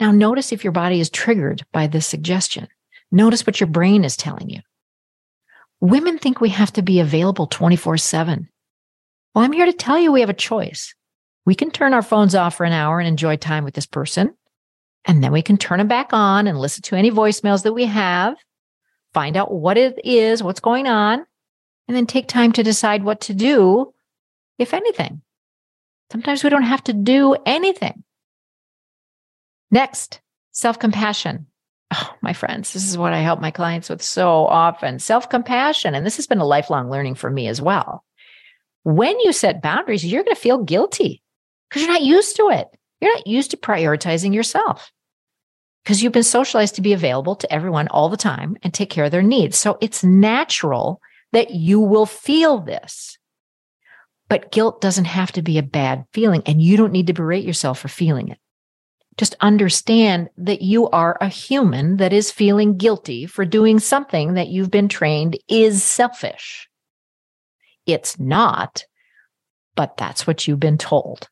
Now, 0.00 0.10
notice 0.10 0.52
if 0.52 0.64
your 0.64 0.72
body 0.72 1.00
is 1.00 1.08
triggered 1.08 1.64
by 1.72 1.86
this 1.86 2.06
suggestion. 2.06 2.68
Notice 3.12 3.46
what 3.46 3.60
your 3.60 3.68
brain 3.68 4.04
is 4.04 4.16
telling 4.16 4.50
you. 4.50 4.60
Women 5.80 6.18
think 6.18 6.40
we 6.40 6.48
have 6.50 6.72
to 6.72 6.82
be 6.82 7.00
available 7.00 7.46
24 7.46 7.98
7. 7.98 8.48
Well, 9.34 9.44
I'm 9.44 9.52
here 9.52 9.66
to 9.66 9.72
tell 9.72 9.98
you 9.98 10.10
we 10.10 10.20
have 10.20 10.30
a 10.30 10.34
choice. 10.34 10.94
We 11.44 11.54
can 11.54 11.70
turn 11.70 11.94
our 11.94 12.02
phones 12.02 12.34
off 12.34 12.56
for 12.56 12.64
an 12.64 12.72
hour 12.72 12.98
and 12.98 13.06
enjoy 13.06 13.36
time 13.36 13.64
with 13.64 13.74
this 13.74 13.86
person. 13.86 14.34
And 15.04 15.22
then 15.22 15.30
we 15.30 15.42
can 15.42 15.56
turn 15.56 15.78
them 15.78 15.86
back 15.86 16.12
on 16.12 16.48
and 16.48 16.58
listen 16.58 16.82
to 16.82 16.96
any 16.96 17.10
voicemails 17.10 17.62
that 17.62 17.72
we 17.72 17.84
have, 17.84 18.36
find 19.16 19.34
out 19.38 19.50
what 19.50 19.78
it 19.78 19.98
is, 20.04 20.42
what's 20.42 20.60
going 20.60 20.86
on, 20.86 21.24
and 21.88 21.96
then 21.96 22.04
take 22.04 22.28
time 22.28 22.52
to 22.52 22.62
decide 22.62 23.02
what 23.02 23.22
to 23.22 23.32
do, 23.32 23.94
if 24.58 24.74
anything. 24.74 25.22
Sometimes 26.12 26.44
we 26.44 26.50
don't 26.50 26.64
have 26.64 26.84
to 26.84 26.92
do 26.92 27.34
anything. 27.46 28.04
Next, 29.70 30.20
self 30.52 30.78
compassion. 30.78 31.46
Oh, 31.94 32.14
my 32.20 32.34
friends, 32.34 32.74
this 32.74 32.86
is 32.86 32.98
what 32.98 33.14
I 33.14 33.20
help 33.20 33.40
my 33.40 33.50
clients 33.50 33.88
with 33.88 34.02
so 34.02 34.44
often 34.44 34.98
self 34.98 35.30
compassion. 35.30 35.94
And 35.94 36.04
this 36.04 36.16
has 36.16 36.26
been 36.26 36.40
a 36.40 36.44
lifelong 36.46 36.90
learning 36.90 37.14
for 37.14 37.30
me 37.30 37.48
as 37.48 37.62
well. 37.62 38.04
When 38.82 39.18
you 39.20 39.32
set 39.32 39.62
boundaries, 39.62 40.04
you're 40.04 40.24
going 40.24 40.36
to 40.36 40.40
feel 40.42 40.62
guilty 40.62 41.22
because 41.70 41.80
you're 41.80 41.90
not 41.90 42.02
used 42.02 42.36
to 42.36 42.50
it. 42.50 42.68
You're 43.00 43.14
not 43.14 43.26
used 43.26 43.52
to 43.52 43.56
prioritizing 43.56 44.34
yourself 44.34 44.92
because 45.86 46.02
you've 46.02 46.12
been 46.12 46.24
socialized 46.24 46.74
to 46.74 46.82
be 46.82 46.92
available 46.92 47.36
to 47.36 47.52
everyone 47.52 47.86
all 47.86 48.08
the 48.08 48.16
time 48.16 48.56
and 48.64 48.74
take 48.74 48.90
care 48.90 49.04
of 49.04 49.12
their 49.12 49.22
needs. 49.22 49.56
So 49.56 49.78
it's 49.80 50.02
natural 50.02 51.00
that 51.30 51.52
you 51.52 51.78
will 51.78 52.06
feel 52.06 52.58
this. 52.58 53.16
But 54.28 54.50
guilt 54.50 54.80
doesn't 54.80 55.04
have 55.04 55.30
to 55.32 55.42
be 55.42 55.58
a 55.58 55.62
bad 55.62 56.04
feeling, 56.12 56.42
and 56.44 56.60
you 56.60 56.76
don't 56.76 56.90
need 56.90 57.06
to 57.06 57.12
berate 57.12 57.44
yourself 57.44 57.78
for 57.78 57.86
feeling 57.86 58.30
it. 58.30 58.38
Just 59.16 59.36
understand 59.40 60.28
that 60.38 60.60
you 60.60 60.88
are 60.88 61.16
a 61.20 61.28
human 61.28 61.98
that 61.98 62.12
is 62.12 62.32
feeling 62.32 62.76
guilty 62.76 63.24
for 63.24 63.44
doing 63.44 63.78
something 63.78 64.34
that 64.34 64.48
you've 64.48 64.72
been 64.72 64.88
trained 64.88 65.38
is 65.48 65.84
selfish. 65.84 66.68
It's 67.86 68.18
not, 68.18 68.84
but 69.76 69.96
that's 69.96 70.26
what 70.26 70.48
you've 70.48 70.58
been 70.58 70.78
told. 70.78 71.28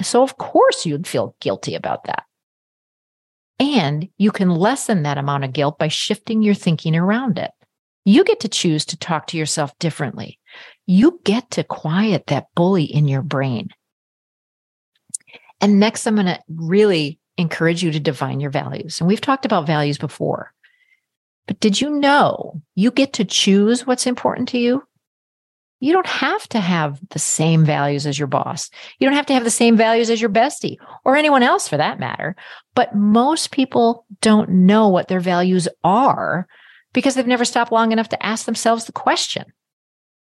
So, 0.00 0.22
of 0.22 0.38
course, 0.38 0.86
you'd 0.86 1.06
feel 1.06 1.36
guilty 1.40 1.74
about 1.74 2.04
that. 2.04 2.22
And 3.62 4.08
you 4.18 4.32
can 4.32 4.50
lessen 4.50 5.04
that 5.04 5.18
amount 5.18 5.44
of 5.44 5.52
guilt 5.52 5.78
by 5.78 5.86
shifting 5.86 6.42
your 6.42 6.52
thinking 6.52 6.96
around 6.96 7.38
it. 7.38 7.52
You 8.04 8.24
get 8.24 8.40
to 8.40 8.48
choose 8.48 8.84
to 8.86 8.96
talk 8.96 9.28
to 9.28 9.38
yourself 9.38 9.78
differently. 9.78 10.40
You 10.84 11.20
get 11.22 11.48
to 11.52 11.62
quiet 11.62 12.26
that 12.26 12.48
bully 12.56 12.82
in 12.82 13.06
your 13.06 13.22
brain. 13.22 13.68
And 15.60 15.78
next, 15.78 16.08
I'm 16.08 16.16
going 16.16 16.26
to 16.26 16.40
really 16.48 17.20
encourage 17.38 17.84
you 17.84 17.92
to 17.92 18.00
define 18.00 18.40
your 18.40 18.50
values. 18.50 18.98
And 18.98 19.06
we've 19.06 19.20
talked 19.20 19.44
about 19.44 19.64
values 19.64 19.96
before. 19.96 20.52
But 21.46 21.60
did 21.60 21.80
you 21.80 21.88
know 21.88 22.60
you 22.74 22.90
get 22.90 23.12
to 23.12 23.24
choose 23.24 23.86
what's 23.86 24.08
important 24.08 24.48
to 24.48 24.58
you? 24.58 24.82
You 25.82 25.92
don't 25.92 26.06
have 26.06 26.48
to 26.50 26.60
have 26.60 27.00
the 27.10 27.18
same 27.18 27.64
values 27.64 28.06
as 28.06 28.16
your 28.16 28.28
boss. 28.28 28.70
You 29.00 29.08
don't 29.08 29.16
have 29.16 29.26
to 29.26 29.34
have 29.34 29.42
the 29.42 29.50
same 29.50 29.76
values 29.76 30.10
as 30.10 30.20
your 30.20 30.30
bestie 30.30 30.76
or 31.04 31.16
anyone 31.16 31.42
else 31.42 31.66
for 31.66 31.76
that 31.76 31.98
matter. 31.98 32.36
But 32.76 32.94
most 32.94 33.50
people 33.50 34.06
don't 34.20 34.48
know 34.48 34.88
what 34.88 35.08
their 35.08 35.18
values 35.18 35.66
are 35.82 36.46
because 36.92 37.16
they've 37.16 37.26
never 37.26 37.44
stopped 37.44 37.72
long 37.72 37.90
enough 37.90 38.10
to 38.10 38.24
ask 38.24 38.46
themselves 38.46 38.84
the 38.84 38.92
question 38.92 39.44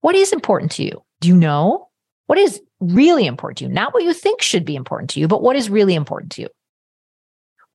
What 0.01 0.15
is 0.15 0.33
important 0.33 0.73
to 0.73 0.85
you? 0.85 1.05
Do 1.21 1.29
you 1.29 1.37
know? 1.37 1.91
What 2.29 2.39
is 2.39 2.63
really 2.81 3.27
important 3.27 3.59
to 3.59 3.65
you? 3.67 3.71
Not 3.71 3.93
what 3.93 4.05
you 4.05 4.15
think 4.15 4.41
should 4.41 4.65
be 4.65 4.75
important 4.75 5.11
to 5.11 5.21
you, 5.21 5.29
but 5.29 5.43
what 5.43 5.57
is 5.57 5.69
really 5.69 5.95
important 5.95 6.33
to 6.33 6.43
you? 6.43 6.49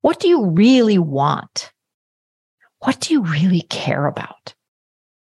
What 0.02 0.20
do 0.20 0.28
you 0.28 0.48
really 0.48 0.98
want? 0.98 1.72
What 2.80 3.02
do 3.02 3.14
you 3.14 3.22
really 3.22 3.62
care 3.62 4.08
about? 4.08 4.56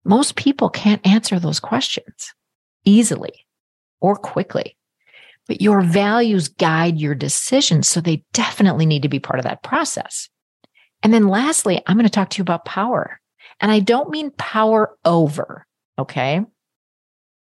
Most 0.04 0.36
people 0.36 0.68
can't 0.68 1.06
answer 1.06 1.38
those 1.38 1.60
questions 1.60 2.32
easily 2.84 3.46
or 4.00 4.16
quickly, 4.16 4.76
but 5.46 5.60
your 5.60 5.80
values 5.80 6.48
guide 6.48 6.98
your 6.98 7.14
decisions. 7.14 7.88
So 7.88 8.00
they 8.00 8.24
definitely 8.32 8.86
need 8.86 9.02
to 9.02 9.08
be 9.08 9.20
part 9.20 9.38
of 9.38 9.44
that 9.44 9.62
process. 9.62 10.28
And 11.02 11.12
then 11.12 11.28
lastly, 11.28 11.82
I'm 11.86 11.96
going 11.96 12.04
to 12.04 12.10
talk 12.10 12.30
to 12.30 12.38
you 12.38 12.42
about 12.42 12.64
power. 12.64 13.20
And 13.60 13.70
I 13.70 13.80
don't 13.80 14.10
mean 14.10 14.32
power 14.32 14.96
over, 15.04 15.66
okay? 15.98 16.44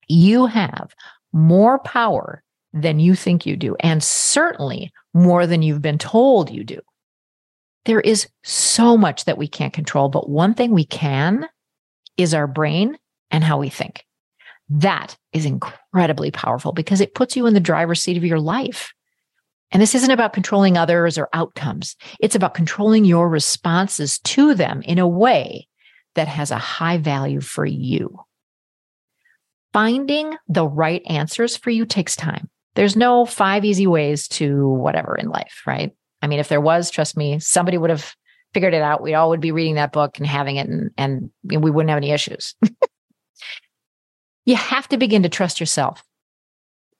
You 0.08 0.46
have 0.46 0.94
more 1.32 1.78
power 1.80 2.42
than 2.72 3.00
you 3.00 3.14
think 3.14 3.46
you 3.46 3.56
do, 3.56 3.74
and 3.80 4.02
certainly 4.02 4.92
more 5.14 5.46
than 5.46 5.62
you've 5.62 5.82
been 5.82 5.98
told 5.98 6.50
you 6.50 6.62
do. 6.62 6.80
There 7.86 8.00
is 8.00 8.28
so 8.44 8.96
much 8.96 9.24
that 9.24 9.38
we 9.38 9.48
can't 9.48 9.72
control, 9.72 10.08
but 10.08 10.28
one 10.28 10.54
thing 10.54 10.72
we 10.72 10.84
can 10.84 11.48
is 12.16 12.34
our 12.34 12.46
brain 12.46 12.96
and 13.30 13.44
how 13.44 13.58
we 13.58 13.68
think. 13.68 14.04
That 14.68 15.16
is 15.32 15.46
incredibly 15.46 16.30
powerful 16.30 16.72
because 16.72 17.00
it 17.00 17.14
puts 17.14 17.36
you 17.36 17.46
in 17.46 17.54
the 17.54 17.60
driver's 17.60 18.02
seat 18.02 18.16
of 18.16 18.24
your 18.24 18.40
life. 18.40 18.92
And 19.70 19.82
this 19.82 19.94
isn't 19.94 20.10
about 20.10 20.32
controlling 20.32 20.76
others 20.76 21.18
or 21.18 21.28
outcomes. 21.32 21.96
It's 22.20 22.34
about 22.34 22.54
controlling 22.54 23.04
your 23.04 23.28
responses 23.28 24.18
to 24.20 24.54
them 24.54 24.82
in 24.82 24.98
a 24.98 25.08
way 25.08 25.68
that 26.14 26.28
has 26.28 26.50
a 26.50 26.58
high 26.58 26.98
value 26.98 27.40
for 27.40 27.66
you. 27.66 28.20
Finding 29.72 30.36
the 30.48 30.66
right 30.66 31.02
answers 31.06 31.56
for 31.56 31.70
you 31.70 31.84
takes 31.84 32.16
time. 32.16 32.48
There's 32.74 32.96
no 32.96 33.26
five 33.26 33.64
easy 33.64 33.86
ways 33.86 34.28
to 34.28 34.68
whatever 34.68 35.16
in 35.16 35.28
life, 35.28 35.62
right? 35.66 35.92
I 36.22 36.26
mean, 36.26 36.38
if 36.38 36.48
there 36.48 36.60
was, 36.60 36.90
trust 36.90 37.16
me, 37.16 37.38
somebody 37.38 37.78
would 37.78 37.90
have 37.90 38.14
figured 38.54 38.74
it 38.74 38.82
out. 38.82 39.02
We 39.02 39.14
all 39.14 39.30
would 39.30 39.40
be 39.40 39.52
reading 39.52 39.74
that 39.74 39.92
book 39.92 40.18
and 40.18 40.26
having 40.26 40.56
it, 40.56 40.68
and, 40.68 40.90
and 40.96 41.30
we 41.44 41.56
wouldn't 41.56 41.90
have 41.90 41.98
any 41.98 42.10
issues. 42.10 42.54
you 44.46 44.56
have 44.56 44.88
to 44.88 44.96
begin 44.96 45.22
to 45.22 45.28
trust 45.28 45.60
yourself. 45.60 46.02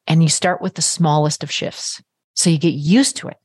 And 0.07 0.23
you 0.23 0.29
start 0.29 0.63
with 0.63 0.75
the 0.75 0.83
smallest 0.83 1.43
of 1.43 1.51
shifts. 1.51 2.01
So 2.35 2.51
you 2.51 2.59
get 2.59 2.75
used 2.75 3.17
to 3.17 3.29
it 3.29 3.37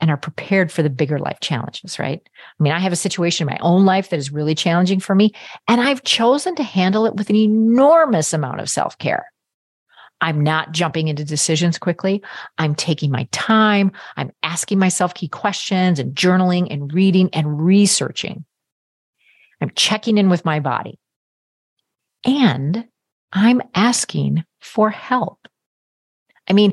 and 0.00 0.10
are 0.10 0.16
prepared 0.16 0.70
for 0.70 0.82
the 0.82 0.90
bigger 0.90 1.18
life 1.18 1.38
challenges, 1.40 1.98
right? 1.98 2.20
I 2.24 2.62
mean, 2.62 2.72
I 2.72 2.78
have 2.78 2.92
a 2.92 2.96
situation 2.96 3.46
in 3.46 3.52
my 3.52 3.58
own 3.60 3.84
life 3.84 4.10
that 4.10 4.18
is 4.18 4.32
really 4.32 4.54
challenging 4.54 5.00
for 5.00 5.14
me, 5.14 5.32
and 5.66 5.80
I've 5.80 6.04
chosen 6.04 6.54
to 6.56 6.62
handle 6.62 7.04
it 7.06 7.16
with 7.16 7.30
an 7.30 7.36
enormous 7.36 8.32
amount 8.32 8.60
of 8.60 8.70
self 8.70 8.96
care. 8.98 9.26
I'm 10.20 10.42
not 10.42 10.72
jumping 10.72 11.08
into 11.08 11.24
decisions 11.24 11.78
quickly. 11.78 12.22
I'm 12.58 12.74
taking 12.74 13.10
my 13.10 13.28
time. 13.30 13.92
I'm 14.16 14.32
asking 14.42 14.78
myself 14.78 15.14
key 15.14 15.28
questions 15.28 15.98
and 15.98 16.14
journaling 16.14 16.66
and 16.70 16.92
reading 16.92 17.30
and 17.32 17.60
researching. 17.64 18.44
I'm 19.60 19.70
checking 19.74 20.18
in 20.18 20.28
with 20.28 20.44
my 20.44 20.60
body. 20.60 20.98
And 22.24 22.86
I'm 23.32 23.62
asking 23.74 24.44
for 24.60 24.90
help. 24.90 25.38
I 26.48 26.52
mean, 26.52 26.72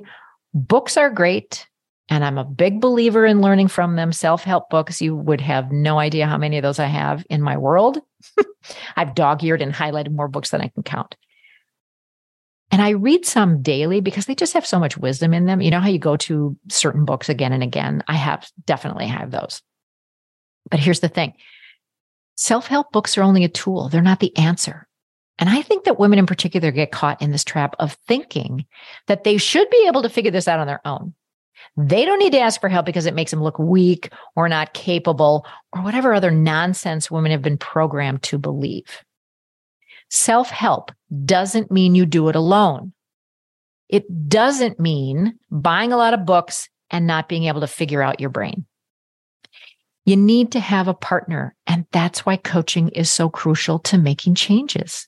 books 0.54 0.98
are 0.98 1.10
great 1.10 1.68
And 2.10 2.24
I'm 2.24 2.38
a 2.38 2.44
big 2.44 2.82
believer 2.82 3.26
in 3.26 3.42
learning 3.42 3.68
from 3.68 3.96
them. 3.96 4.12
Self 4.12 4.44
help 4.44 4.70
books, 4.70 5.02
you 5.02 5.16
would 5.16 5.42
have 5.42 5.72
no 5.72 5.98
idea 5.98 6.28
how 6.28 6.38
many 6.38 6.58
of 6.58 6.64
those 6.64 6.80
I 6.80 6.86
have 6.86 7.26
in 7.30 7.42
my 7.42 7.58
world. 7.58 8.00
I've 8.96 9.16
dog 9.16 9.44
eared 9.44 9.62
and 9.62 9.74
highlighted 9.74 10.12
more 10.12 10.28
books 10.28 10.52
than 10.52 10.62
I 10.62 10.68
can 10.68 10.84
count. 10.84 11.16
And 12.76 12.82
I 12.82 12.90
read 12.90 13.26
some 13.26 13.62
daily 13.62 14.02
because 14.02 14.26
they 14.26 14.36
just 14.36 14.52
have 14.52 14.66
so 14.66 14.80
much 14.80 14.98
wisdom 14.98 15.34
in 15.34 15.46
them. 15.46 15.62
You 15.62 15.72
know 15.72 15.80
how 15.80 15.88
you 15.88 15.98
go 15.98 16.18
to 16.18 16.58
certain 16.68 17.06
books 17.06 17.30
again 17.30 17.54
and 17.54 17.64
again? 17.64 18.04
I 18.10 18.16
have 18.16 18.52
definitely 18.66 19.08
have 19.08 19.32
those. 19.32 19.62
But 20.70 20.82
here's 20.82 21.00
the 21.00 21.08
thing 21.08 21.36
self 22.36 22.68
help 22.68 22.92
books 22.92 23.18
are 23.18 23.24
only 23.24 23.46
a 23.46 23.48
tool, 23.48 23.88
they're 23.88 24.02
not 24.02 24.20
the 24.20 24.36
answer. 24.36 24.90
And 25.40 25.50
I 25.50 25.62
think 25.62 25.86
that 25.86 25.98
women 25.98 26.20
in 26.20 26.26
particular 26.26 26.70
get 26.72 26.92
caught 26.92 27.22
in 27.22 27.32
this 27.32 27.46
trap 27.46 27.78
of 27.80 27.94
thinking 28.10 28.66
that 29.08 29.24
they 29.24 29.38
should 29.38 29.70
be 29.70 29.86
able 29.88 30.02
to 30.02 30.10
figure 30.10 30.30
this 30.30 30.50
out 30.50 30.60
on 30.60 30.68
their 30.68 30.86
own. 30.86 31.14
They 31.78 32.04
don't 32.04 32.20
need 32.20 32.34
to 32.34 32.42
ask 32.42 32.60
for 32.60 32.68
help 32.68 32.86
because 32.86 33.06
it 33.06 33.16
makes 33.16 33.32
them 33.32 33.42
look 33.42 33.58
weak 33.58 34.12
or 34.36 34.50
not 34.50 34.74
capable 34.74 35.48
or 35.72 35.82
whatever 35.82 36.14
other 36.14 36.30
nonsense 36.30 37.10
women 37.10 37.32
have 37.32 37.42
been 37.42 37.58
programmed 37.58 38.22
to 38.24 38.38
believe. 38.38 39.05
Self 40.10 40.50
help 40.50 40.92
doesn't 41.26 41.72
mean 41.72 41.96
you 41.96 42.06
do 42.06 42.30
it 42.30 42.36
alone. 42.36 42.94
It 43.90 44.30
doesn't 44.30 44.80
mean 44.80 45.38
buying 45.52 45.92
a 45.92 45.98
lot 45.98 46.14
of 46.14 46.26
books 46.26 46.70
and 46.90 47.06
not 47.06 47.30
being 47.30 47.46
able 47.46 47.62
to 47.62 47.68
figure 47.68 48.02
out 48.02 48.20
your 48.20 48.30
brain. 48.30 48.66
You 50.06 50.16
need 50.16 50.52
to 50.52 50.60
have 50.60 50.88
a 50.88 50.94
partner. 50.94 51.56
And 51.66 51.86
that's 51.92 52.26
why 52.26 52.38
coaching 52.38 52.90
is 52.90 53.12
so 53.12 53.30
crucial 53.30 53.80
to 53.80 53.98
making 53.98 54.36
changes. 54.36 55.08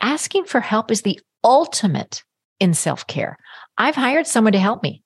Asking 0.00 0.44
for 0.44 0.60
help 0.60 0.90
is 0.90 1.02
the 1.02 1.20
ultimate 1.44 2.22
in 2.60 2.74
self 2.74 3.06
care. 3.06 3.38
I've 3.78 3.94
hired 3.94 4.26
someone 4.26 4.52
to 4.52 4.58
help 4.58 4.82
me. 4.82 5.02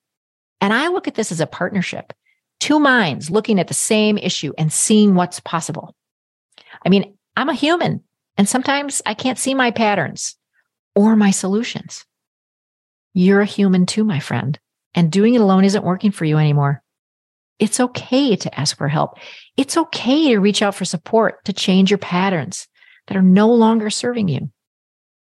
And 0.59 0.73
I 0.73 0.87
look 0.87 1.07
at 1.07 1.15
this 1.15 1.31
as 1.31 1.39
a 1.39 1.47
partnership, 1.47 2.13
two 2.59 2.79
minds 2.79 3.31
looking 3.31 3.59
at 3.59 3.67
the 3.67 3.73
same 3.73 4.17
issue 4.17 4.53
and 4.57 4.71
seeing 4.71 5.15
what's 5.15 5.39
possible. 5.39 5.95
I 6.85 6.89
mean, 6.89 7.15
I'm 7.35 7.49
a 7.49 7.53
human 7.53 8.03
and 8.41 8.49
sometimes 8.49 9.03
I 9.05 9.13
can't 9.13 9.37
see 9.37 9.53
my 9.53 9.69
patterns 9.69 10.35
or 10.95 11.15
my 11.15 11.29
solutions. 11.29 12.07
You're 13.13 13.41
a 13.41 13.45
human 13.45 13.85
too, 13.85 14.03
my 14.03 14.19
friend, 14.19 14.57
and 14.95 15.11
doing 15.11 15.35
it 15.35 15.41
alone 15.41 15.63
isn't 15.63 15.85
working 15.85 16.09
for 16.09 16.25
you 16.25 16.39
anymore. 16.39 16.81
It's 17.59 17.79
okay 17.79 18.35
to 18.35 18.59
ask 18.59 18.75
for 18.75 18.87
help. 18.87 19.19
It's 19.57 19.77
okay 19.77 20.29
to 20.29 20.39
reach 20.39 20.63
out 20.63 20.73
for 20.73 20.85
support 20.85 21.45
to 21.45 21.53
change 21.53 21.91
your 21.91 21.99
patterns 21.99 22.67
that 23.05 23.15
are 23.15 23.21
no 23.21 23.53
longer 23.53 23.91
serving 23.91 24.27
you. 24.27 24.49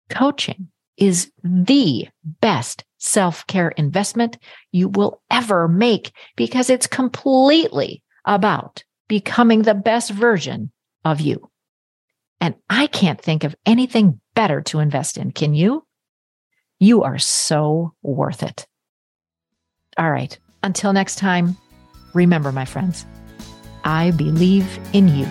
Coaching 0.09 0.69
is 0.97 1.31
the 1.43 2.09
best 2.41 2.85
self 2.97 3.47
care 3.47 3.69
investment 3.69 4.39
you 4.73 4.89
will 4.89 5.21
ever 5.31 5.69
make 5.69 6.11
because 6.37 6.71
it's 6.71 6.87
completely 6.87 8.03
about 8.25 8.83
becoming 9.09 9.61
the 9.61 9.75
best 9.75 10.11
version 10.11 10.73
of 11.05 11.21
you. 11.21 11.51
And 12.41 12.55
I 12.69 12.87
can't 12.87 13.21
think 13.21 13.45
of 13.45 13.55
anything 13.65 14.21
better 14.35 14.61
to 14.63 14.81
invest 14.81 15.17
in. 15.17 15.31
Can 15.31 15.55
you? 15.55 15.87
You 16.79 17.03
are 17.05 17.19
so 17.19 17.95
worth 18.03 18.43
it. 18.43 18.67
All 19.97 20.11
right. 20.11 20.39
Until 20.63 20.93
next 20.93 21.17
time, 21.17 21.57
remember, 22.15 22.53
my 22.53 22.65
friends, 22.65 23.07
I 23.85 24.11
believe 24.13 24.79
in 24.93 25.09
you. 25.09 25.27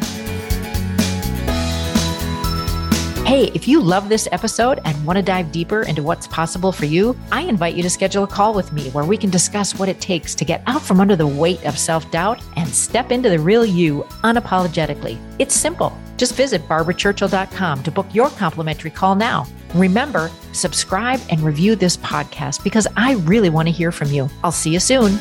Hey, 3.25 3.49
if 3.55 3.67
you 3.67 3.81
love 3.81 4.09
this 4.09 4.27
episode 4.31 4.79
and 4.83 5.05
want 5.05 5.17
to 5.17 5.23
dive 5.23 5.51
deeper 5.51 5.83
into 5.83 6.03
what's 6.03 6.27
possible 6.27 6.71
for 6.71 6.85
you, 6.85 7.17
I 7.31 7.41
invite 7.41 7.73
you 7.73 7.81
to 7.81 7.89
schedule 7.89 8.25
a 8.25 8.27
call 8.27 8.53
with 8.53 8.71
me 8.73 8.89
where 8.91 9.05
we 9.05 9.17
can 9.17 9.29
discuss 9.29 9.79
what 9.79 9.89
it 9.89 10.01
takes 10.01 10.35
to 10.35 10.45
get 10.45 10.61
out 10.67 10.81
from 10.81 10.99
under 10.99 11.15
the 11.15 11.25
weight 11.25 11.63
of 11.65 11.79
self 11.79 12.09
doubt 12.11 12.43
and 12.57 12.69
step 12.69 13.11
into 13.11 13.29
the 13.29 13.39
real 13.39 13.65
you 13.65 14.03
unapologetically. 14.23 15.17
It's 15.39 15.55
simple. 15.55 15.97
Just 16.23 16.35
visit 16.35 16.65
barbarachurchill.com 16.69 17.83
to 17.83 17.91
book 17.91 18.05
your 18.15 18.29
complimentary 18.29 18.91
call 18.91 19.13
now. 19.13 19.45
Remember, 19.75 20.31
subscribe 20.53 21.19
and 21.29 21.41
review 21.41 21.75
this 21.75 21.97
podcast 21.97 22.63
because 22.63 22.87
I 22.95 23.15
really 23.25 23.49
want 23.49 23.67
to 23.67 23.73
hear 23.73 23.91
from 23.91 24.09
you. 24.09 24.29
I'll 24.41 24.53
see 24.53 24.71
you 24.71 24.79
soon. 24.79 25.19